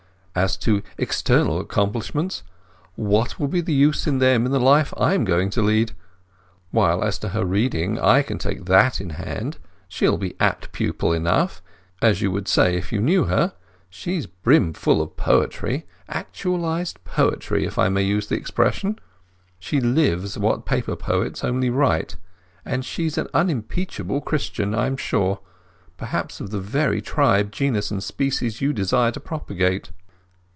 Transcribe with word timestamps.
"As 0.33 0.55
to 0.59 0.81
external 0.97 1.59
accomplishments, 1.59 2.43
what 2.95 3.37
will 3.37 3.49
be 3.49 3.59
the 3.59 3.73
use 3.73 4.07
of 4.07 4.19
them 4.19 4.45
in 4.45 4.53
the 4.53 4.61
life 4.61 4.93
I 4.95 5.13
am 5.13 5.25
going 5.25 5.49
to 5.49 5.61
lead?—while 5.61 7.03
as 7.03 7.19
to 7.19 7.29
her 7.29 7.43
reading, 7.43 7.99
I 7.99 8.21
can 8.21 8.37
take 8.37 8.63
that 8.63 9.01
in 9.01 9.09
hand. 9.09 9.57
She'll 9.89 10.15
be 10.17 10.37
apt 10.39 10.71
pupil 10.71 11.11
enough, 11.11 11.61
as 12.01 12.21
you 12.21 12.31
would 12.31 12.47
say 12.47 12.77
if 12.77 12.93
you 12.93 13.01
knew 13.01 13.25
her. 13.25 13.51
She's 13.89 14.25
brim 14.25 14.71
full 14.71 15.01
of 15.01 15.17
poetry—actualized 15.17 17.03
poetry, 17.03 17.65
if 17.65 17.77
I 17.77 17.89
may 17.89 18.03
use 18.03 18.27
the 18.27 18.37
expression. 18.37 18.99
She 19.59 19.81
lives 19.81 20.37
what 20.39 20.65
paper 20.65 20.95
poets 20.95 21.43
only 21.43 21.69
write... 21.69 22.15
And 22.63 22.85
she 22.85 23.05
is 23.07 23.17
an 23.17 23.27
unimpeachable 23.33 24.21
Christian, 24.21 24.73
I 24.73 24.87
am 24.87 24.95
sure; 24.95 25.41
perhaps 25.97 26.39
of 26.39 26.51
the 26.51 26.61
very 26.61 27.01
tribe, 27.01 27.51
genus, 27.51 27.91
and 27.91 28.01
species 28.01 28.61
you 28.61 28.71
desire 28.71 29.11
to 29.11 29.19
propagate." 29.19 29.91